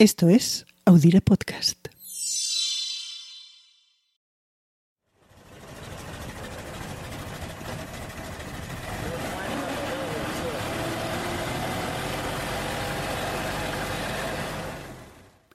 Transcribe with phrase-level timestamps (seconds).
[0.00, 1.88] Esto es Audire Podcast.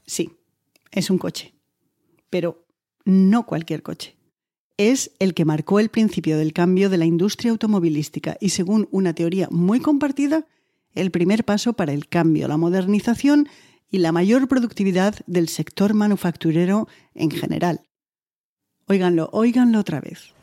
[0.05, 0.29] Sí,
[0.91, 1.55] es un coche,
[2.29, 2.67] pero
[3.03, 4.15] no cualquier coche.
[4.77, 9.15] Es el que marcó el principio del cambio de la industria automovilística y, según una
[9.15, 10.45] teoría muy compartida,
[10.93, 13.49] el primer paso para el cambio, la modernización
[13.89, 17.81] y la mayor productividad del sector manufacturero en general.
[18.87, 20.33] Óiganlo, óiganlo otra vez.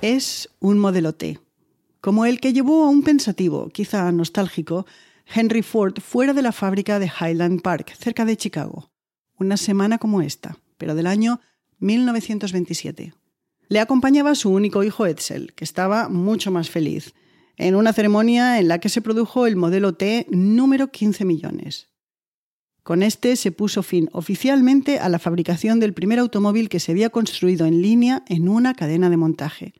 [0.00, 1.38] Es un modelo T,
[2.00, 4.84] como el que llevó a un pensativo, quizá nostálgico,
[5.32, 8.90] Henry Ford fuera de la fábrica de Highland Park, cerca de Chicago,
[9.38, 11.40] una semana como esta, pero del año
[11.78, 13.14] 1927.
[13.72, 17.14] Le acompañaba su único hijo Edsel, que estaba mucho más feliz,
[17.56, 21.88] en una ceremonia en la que se produjo el modelo T número 15 millones.
[22.82, 27.08] Con este se puso fin oficialmente a la fabricación del primer automóvil que se había
[27.08, 29.72] construido en línea en una cadena de montaje.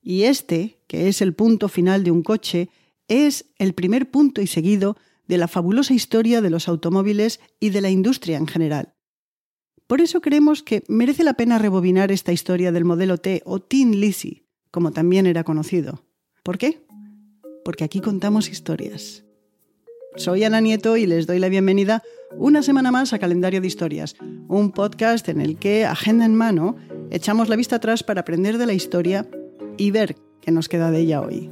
[0.00, 2.70] Y este, que es el punto final de un coche,
[3.08, 4.96] es el primer punto y seguido
[5.28, 8.93] de la fabulosa historia de los automóviles y de la industria en general.
[9.94, 14.00] Por eso creemos que merece la pena rebobinar esta historia del modelo T o Tin
[14.00, 14.42] Lizzy,
[14.72, 16.02] como también era conocido.
[16.42, 16.84] ¿Por qué?
[17.64, 19.24] Porque aquí contamos historias.
[20.16, 22.02] Soy Ana Nieto y les doy la bienvenida
[22.36, 24.16] una semana más a Calendario de Historias,
[24.48, 26.74] un podcast en el que, agenda en mano,
[27.12, 29.28] echamos la vista atrás para aprender de la historia
[29.76, 31.50] y ver qué nos queda de ella hoy.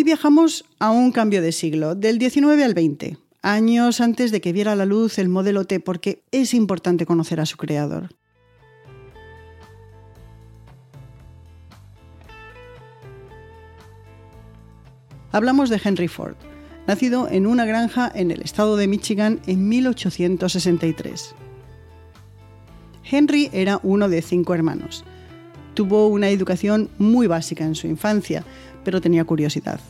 [0.00, 4.54] Hoy viajamos a un cambio de siglo, del 19 al 20, años antes de que
[4.54, 8.08] viera la luz el modelo T, porque es importante conocer a su creador.
[15.32, 16.36] Hablamos de Henry Ford,
[16.86, 21.34] nacido en una granja en el estado de Michigan en 1863.
[23.04, 25.04] Henry era uno de cinco hermanos.
[25.74, 28.44] Tuvo una educación muy básica en su infancia,
[28.84, 29.80] pero tenía curiosidad.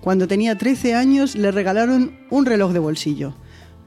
[0.00, 3.34] Cuando tenía 13 años le regalaron un reloj de bolsillo.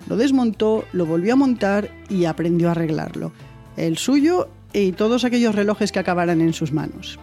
[0.07, 3.31] Lo desmontó, lo volvió a montar y aprendió a arreglarlo.
[3.77, 7.19] El suyo y todos aquellos relojes que acabaran en sus manos.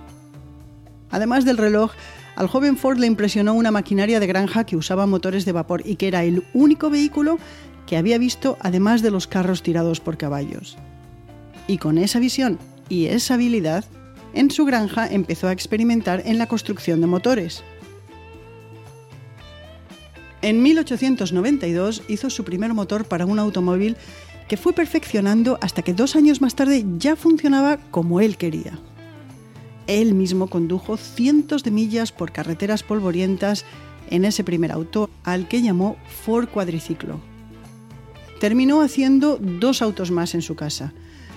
[1.10, 1.92] Además del reloj,
[2.36, 5.96] al joven Ford le impresionó una maquinaria de granja que usaba motores de vapor y
[5.96, 7.38] que era el único vehículo
[7.86, 10.78] que había visto además de los carros tirados por caballos.
[11.66, 12.58] Y con esa visión
[12.90, 13.86] y esa habilidad,
[14.34, 17.64] en su granja empezó a experimentar en la construcción de motores.
[20.42, 23.96] En 1892 hizo su primer motor para un automóvil
[24.48, 28.78] que fue perfeccionando hasta que dos años más tarde ya funcionaba como él quería.
[29.86, 33.64] Él mismo condujo cientos de millas por carreteras polvorientas
[34.08, 37.20] en ese primer auto, al que llamó Ford Cuadriciclo.
[38.40, 40.92] Terminó haciendo dos autos más en su casa.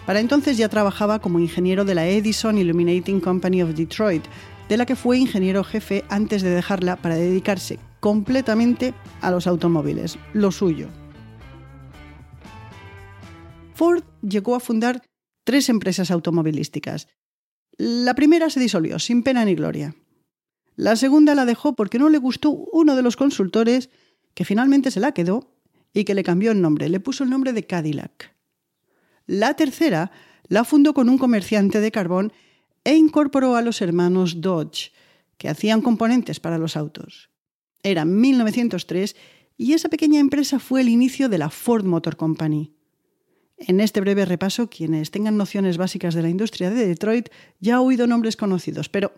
[0.05, 4.23] Para entonces ya trabajaba como ingeniero de la Edison Illuminating Company of Detroit,
[4.67, 10.17] de la que fue ingeniero jefe antes de dejarla para dedicarse completamente a los automóviles,
[10.33, 10.89] lo suyo.
[13.75, 15.01] Ford llegó a fundar
[15.45, 17.07] tres empresas automovilísticas,
[17.77, 19.95] la primera se disolvió, sin pena ni gloria.
[20.75, 23.89] La segunda la dejó porque no le gustó uno de los consultores,
[24.33, 25.51] que finalmente se la quedó
[25.93, 28.32] y que le cambió el nombre, le puso el nombre de Cadillac.
[29.25, 30.11] La tercera
[30.47, 32.33] la fundó con un comerciante de carbón
[32.83, 34.91] e incorporó a los hermanos Dodge,
[35.37, 37.29] que hacían componentes para los autos.
[37.81, 39.15] Era 1903
[39.57, 42.73] y esa pequeña empresa fue el inicio de la Ford Motor Company.
[43.57, 47.29] En este breve repaso, quienes tengan nociones básicas de la industria de Detroit
[47.59, 49.13] ya han oído nombres conocidos, pero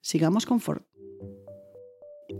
[0.00, 0.82] sigamos con Ford.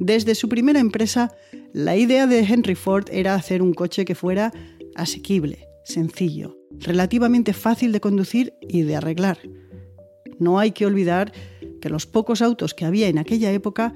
[0.00, 1.34] Desde su primera empresa,
[1.72, 4.52] la idea de Henry Ford era hacer un coche que fuera
[4.94, 9.38] asequible, sencillo, relativamente fácil de conducir y de arreglar.
[10.38, 11.32] No hay que olvidar
[11.80, 13.94] que los pocos autos que había en aquella época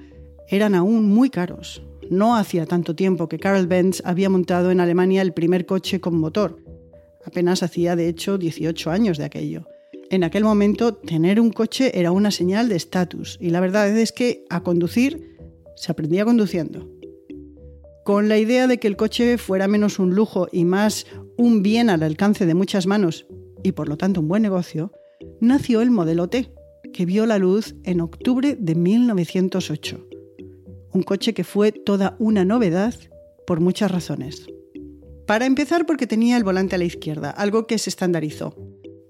[0.48, 1.82] eran aún muy caros.
[2.10, 6.18] No hacía tanto tiempo que Carl Benz había montado en Alemania el primer coche con
[6.18, 6.58] motor,
[7.24, 9.66] Apenas hacía, de hecho, 18 años de aquello.
[10.10, 14.12] En aquel momento, tener un coche era una señal de estatus y la verdad es
[14.12, 15.36] que a conducir
[15.76, 16.88] se aprendía conduciendo.
[18.04, 21.06] Con la idea de que el coche fuera menos un lujo y más
[21.36, 23.26] un bien al alcance de muchas manos
[23.62, 24.92] y por lo tanto un buen negocio,
[25.40, 26.52] nació el modelo T,
[26.92, 30.06] que vio la luz en octubre de 1908.
[30.92, 32.94] Un coche que fue toda una novedad
[33.46, 34.46] por muchas razones.
[35.26, 38.54] Para empezar porque tenía el volante a la izquierda, algo que se estandarizó.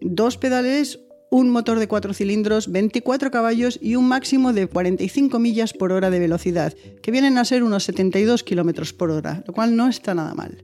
[0.00, 5.72] Dos pedales, un motor de cuatro cilindros, 24 caballos y un máximo de 45 millas
[5.72, 9.74] por hora de velocidad, que vienen a ser unos 72 kilómetros por hora, lo cual
[9.74, 10.62] no está nada mal.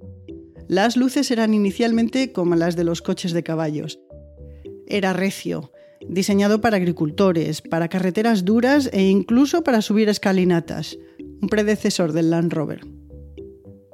[0.68, 4.00] Las luces eran inicialmente como las de los coches de caballos.
[4.86, 5.72] Era recio,
[6.06, 10.98] diseñado para agricultores, para carreteras duras e incluso para subir escalinatas,
[11.40, 12.86] un predecesor del Land Rover.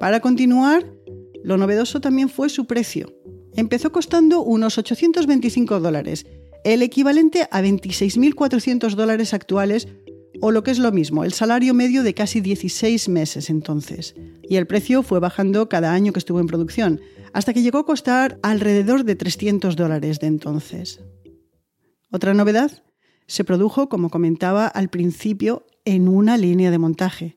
[0.01, 0.85] Para continuar,
[1.45, 3.15] lo novedoso también fue su precio.
[3.55, 6.27] Empezó costando unos 825 dólares,
[6.65, 9.87] el equivalente a 26.400 dólares actuales,
[10.41, 14.17] o lo que es lo mismo, el salario medio de casi 16 meses entonces.
[14.49, 17.01] Y el precio fue bajando cada año que estuvo en producción,
[17.33, 21.01] hasta que llegó a costar alrededor de 300 dólares de entonces.
[22.11, 22.85] Otra novedad
[23.27, 27.37] se produjo, como comentaba al principio, en una línea de montaje.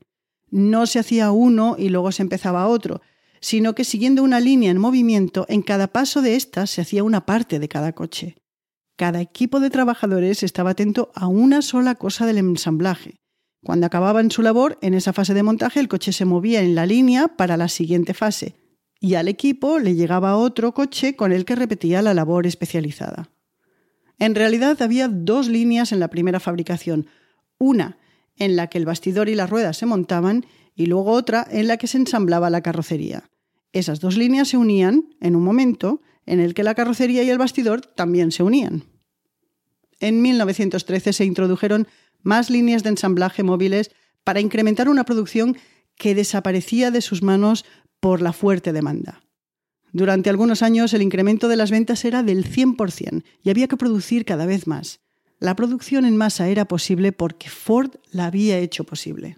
[0.49, 3.01] No se hacía uno y luego se empezaba otro,
[3.41, 7.25] sino que siguiendo una línea en movimiento, en cada paso de ésta se hacía una
[7.25, 8.37] parte de cada coche.
[8.95, 13.19] Cada equipo de trabajadores estaba atento a una sola cosa del ensamblaje.
[13.67, 16.85] Cuando acababan su labor, en esa fase de montaje el coche se movía en la
[16.85, 18.55] línea para la siguiente fase,
[19.01, 23.29] y al equipo le llegaba otro coche con el que repetía la labor especializada.
[24.19, 27.07] En realidad había dos líneas en la primera fabricación,
[27.57, 27.97] una
[28.37, 31.75] en la que el bastidor y las ruedas se montaban y luego otra en la
[31.75, 33.29] que se ensamblaba la carrocería.
[33.73, 37.37] Esas dos líneas se unían en un momento en el que la carrocería y el
[37.37, 38.85] bastidor también se unían.
[39.99, 41.87] En 1913 se introdujeron
[42.23, 43.91] más líneas de ensamblaje móviles
[44.23, 45.57] para incrementar una producción
[45.95, 47.65] que desaparecía de sus manos
[47.99, 49.21] por la fuerte demanda.
[49.91, 54.25] Durante algunos años el incremento de las ventas era del 100% y había que producir
[54.25, 54.99] cada vez más.
[55.39, 59.37] La producción en masa era posible porque Ford la había hecho posible.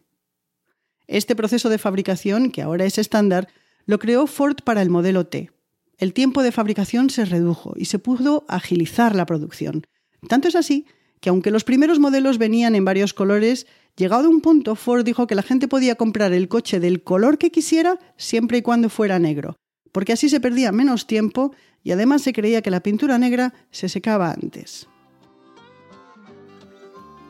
[1.08, 3.48] Este proceso de fabricación, que ahora es estándar,
[3.86, 5.52] lo creó Ford para el modelo T.
[5.98, 9.86] El tiempo de fabricación se redujo y se pudo agilizar la producción.
[10.28, 10.86] Tanto es así
[11.20, 15.28] que aunque los primeros modelos venían en varios colores, llegado a un punto Ford dijo
[15.28, 19.20] que la gente podía comprar el coche del color que quisiera siempre y cuando fuera
[19.20, 19.56] negro,
[19.92, 23.90] porque así se perdía menos tiempo y además se creía que la pintura negra se
[23.90, 24.88] secaba antes.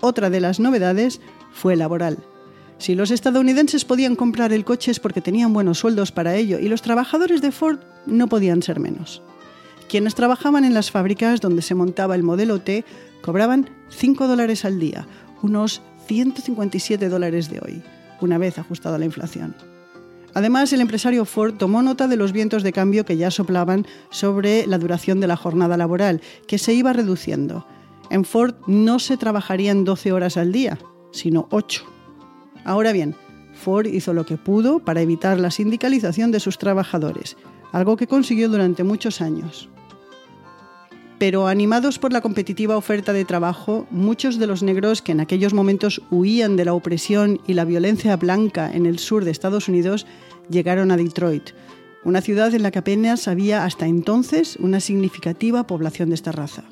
[0.02, 1.20] Otra de las novedades
[1.52, 2.18] fue laboral.
[2.78, 6.70] Si los estadounidenses podían comprar el coche es porque tenían buenos sueldos para ello y
[6.70, 9.22] los trabajadores de Ford no podían ser menos.
[9.90, 12.86] Quienes trabajaban en las fábricas donde se montaba el modelo T
[13.24, 15.08] cobraban 5 dólares al día,
[15.42, 17.82] unos 157 dólares de hoy,
[18.22, 19.56] una vez ajustado a la inflación.
[20.36, 24.68] Además, el empresario Ford tomó nota de los vientos de cambio que ya soplaban sobre
[24.68, 27.66] la duración de la jornada laboral, que se iba reduciendo.
[28.12, 30.78] En Ford no se trabajarían 12 horas al día,
[31.12, 31.84] sino 8.
[32.64, 33.16] Ahora bien,
[33.56, 37.38] Ford hizo lo que pudo para evitar la sindicalización de sus trabajadores,
[37.72, 39.68] algo que consiguió durante muchos años.
[41.20, 45.54] Pero animados por la competitiva oferta de trabajo, muchos de los negros que en aquellos
[45.54, 50.08] momentos huían de la opresión y la violencia blanca en el sur de Estados Unidos
[50.50, 51.50] llegaron a Detroit,
[52.06, 56.64] una ciudad en la que apenas había hasta entonces una significativa población de esta raza.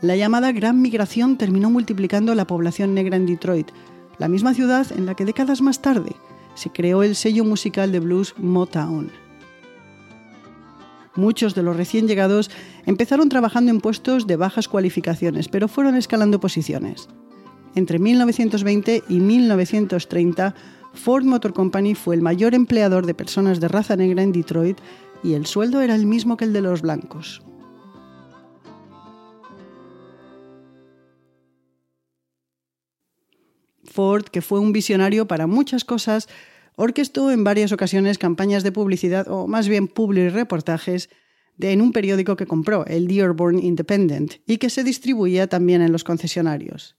[0.00, 3.68] La llamada Gran Migración terminó multiplicando la población negra en Detroit,
[4.16, 6.16] la misma ciudad en la que décadas más tarde
[6.54, 9.27] se creó el sello musical de blues Motown.
[11.18, 12.48] Muchos de los recién llegados
[12.86, 17.08] empezaron trabajando en puestos de bajas cualificaciones, pero fueron escalando posiciones.
[17.74, 20.54] Entre 1920 y 1930,
[20.94, 24.78] Ford Motor Company fue el mayor empleador de personas de raza negra en Detroit
[25.24, 27.42] y el sueldo era el mismo que el de los blancos.
[33.82, 36.28] Ford, que fue un visionario para muchas cosas,
[36.80, 41.10] orquestó en varias ocasiones campañas de publicidad, o más bien public reportajes,
[41.56, 45.90] de, en un periódico que compró, el Dearborn Independent, y que se distribuía también en
[45.90, 46.96] los concesionarios.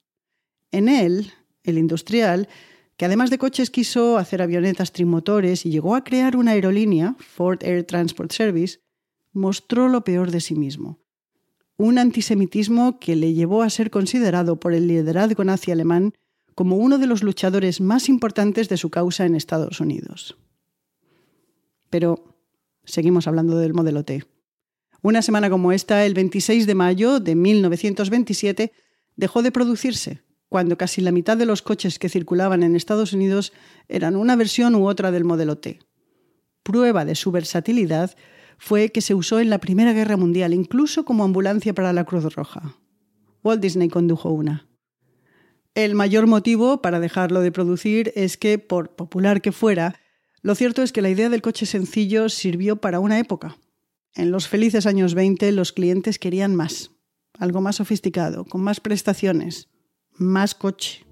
[0.71, 1.31] En él,
[1.63, 2.49] el industrial,
[2.97, 7.63] que además de coches quiso hacer avionetas trimotores y llegó a crear una aerolínea, Ford
[7.63, 8.79] Air Transport Service,
[9.31, 10.99] mostró lo peor de sí mismo.
[11.77, 16.13] Un antisemitismo que le llevó a ser considerado por el liderazgo nazi alemán
[16.59, 20.35] como uno de los luchadores más importantes de su causa en Estados Unidos.
[21.89, 22.35] Pero
[22.83, 24.25] seguimos hablando del modelo T.
[25.01, 28.73] Una semana como esta, el 26 de mayo de 1927,
[29.15, 33.53] dejó de producirse, cuando casi la mitad de los coches que circulaban en Estados Unidos
[33.87, 35.79] eran una versión u otra del modelo T.
[36.63, 38.17] Prueba de su versatilidad
[38.57, 42.35] fue que se usó en la Primera Guerra Mundial, incluso como ambulancia para la Cruz
[42.35, 42.75] Roja.
[43.45, 44.68] Walt Disney condujo una.
[45.79, 49.97] El mayor motivo para dejarlo de producir es que, por popular que fuera,
[50.41, 53.57] lo cierto es que la idea del coche sencillo sirvió para una época.
[54.13, 56.91] En los felices años 20 los clientes querían más,
[57.31, 59.69] algo más sofisticado, con más prestaciones,
[60.11, 61.05] más coche.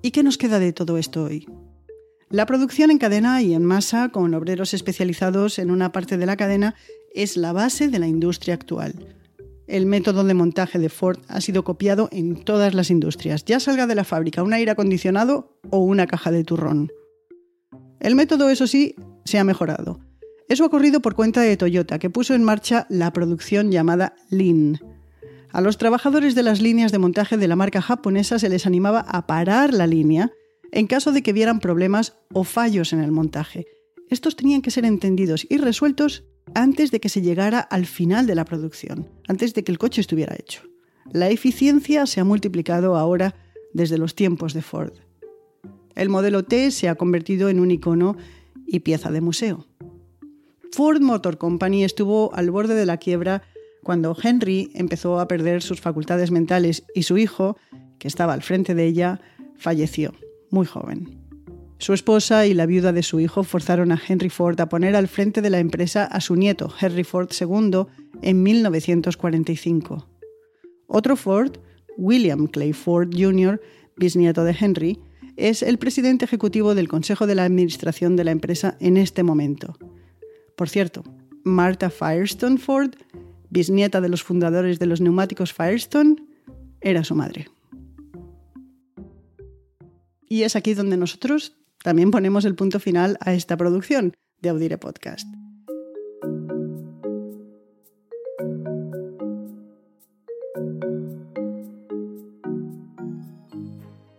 [0.00, 1.48] ¿Y qué nos queda de todo esto hoy?
[2.30, 6.36] La producción en cadena y en masa, con obreros especializados en una parte de la
[6.36, 6.76] cadena,
[7.12, 9.23] es la base de la industria actual.
[9.66, 13.86] El método de montaje de Ford ha sido copiado en todas las industrias, ya salga
[13.86, 16.92] de la fábrica un aire acondicionado o una caja de turrón.
[18.00, 18.94] El método, eso sí,
[19.24, 20.00] se ha mejorado.
[20.48, 24.78] Eso ha ocurrido por cuenta de Toyota, que puso en marcha la producción llamada Lean.
[25.50, 29.00] A los trabajadores de las líneas de montaje de la marca japonesa se les animaba
[29.00, 30.32] a parar la línea
[30.72, 33.64] en caso de que vieran problemas o fallos en el montaje.
[34.14, 36.22] Estos tenían que ser entendidos y resueltos
[36.54, 40.00] antes de que se llegara al final de la producción, antes de que el coche
[40.00, 40.62] estuviera hecho.
[41.10, 43.34] La eficiencia se ha multiplicado ahora
[43.72, 44.92] desde los tiempos de Ford.
[45.96, 48.16] El modelo T se ha convertido en un icono
[48.68, 49.66] y pieza de museo.
[50.70, 53.42] Ford Motor Company estuvo al borde de la quiebra
[53.82, 57.56] cuando Henry empezó a perder sus facultades mentales y su hijo,
[57.98, 59.20] que estaba al frente de ella,
[59.56, 60.14] falleció
[60.50, 61.23] muy joven.
[61.78, 65.08] Su esposa y la viuda de su hijo forzaron a Henry Ford a poner al
[65.08, 67.86] frente de la empresa a su nieto, Henry Ford II,
[68.22, 70.08] en 1945.
[70.86, 71.58] Otro Ford,
[71.96, 73.60] William Clay Ford Jr.,
[73.96, 75.00] bisnieto de Henry,
[75.36, 79.76] es el presidente ejecutivo del Consejo de la Administración de la empresa en este momento.
[80.56, 81.02] Por cierto,
[81.42, 82.94] Martha Firestone Ford,
[83.50, 86.16] bisnieta de los fundadores de los neumáticos Firestone,
[86.80, 87.48] era su madre.
[90.28, 94.78] Y es aquí donde nosotros también ponemos el punto final a esta producción de Audire
[94.78, 95.28] Podcast.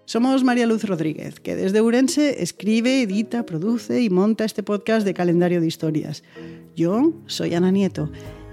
[0.06, 5.16] Somos María Luz Rodríguez, que desde Urense escribe, edita, produce y monta este podcast de
[5.16, 6.24] calendario de historias.
[6.76, 8.12] Yo soy Ana Nieto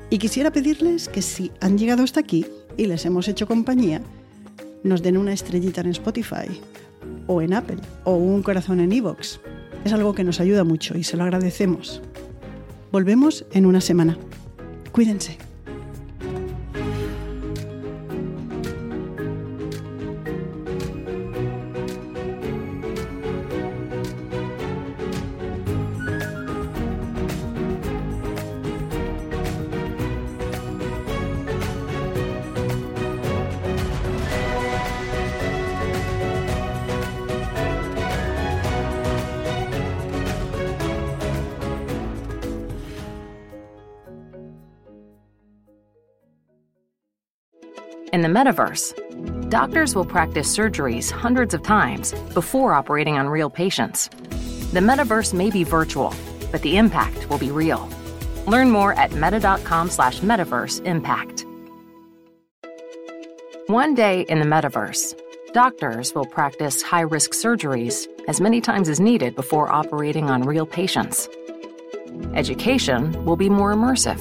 [0.08, 2.46] y quisiera pedirles que si han llegado hasta aquí
[2.78, 4.00] y les hemos hecho compañía,
[4.82, 6.48] nos den una estrellita en Spotify
[7.26, 9.38] o en Apple o un corazón en iVoox.
[9.84, 12.02] Es algo que nos ayuda mucho y se lo agradecemos.
[12.90, 14.16] Volvemos en una semana.
[14.92, 15.51] Cuídense.
[48.12, 54.08] In the metaverse, doctors will practice surgeries hundreds of times before operating on real patients.
[54.74, 56.12] The metaverse may be virtual,
[56.50, 57.88] but the impact will be real.
[58.46, 61.46] Learn more at meta.com slash metaverse impact.
[63.68, 65.18] One day in the metaverse,
[65.54, 70.66] doctors will practice high risk surgeries as many times as needed before operating on real
[70.66, 71.30] patients.
[72.34, 74.20] Education will be more immersive,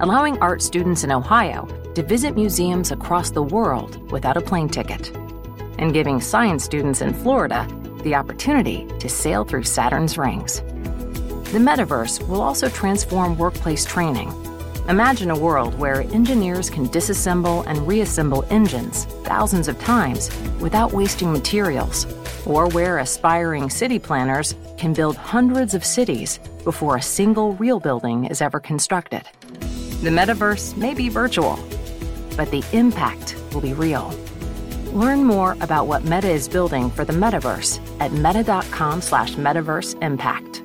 [0.00, 1.68] allowing art students in Ohio
[1.98, 5.10] to visit museums across the world without a plane ticket,
[5.80, 7.66] and giving science students in Florida
[8.04, 10.60] the opportunity to sail through Saturn's rings.
[11.50, 14.32] The metaverse will also transform workplace training.
[14.88, 21.32] Imagine a world where engineers can disassemble and reassemble engines thousands of times without wasting
[21.32, 22.06] materials,
[22.46, 28.26] or where aspiring city planners can build hundreds of cities before a single real building
[28.26, 29.24] is ever constructed.
[30.00, 31.58] The metaverse may be virtual,
[32.38, 34.14] but the impact will be real.
[34.92, 40.62] Learn more about what Meta is building for the metaverse at meta.com slash metaverse impact.